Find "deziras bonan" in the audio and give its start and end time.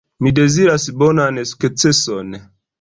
0.39-1.39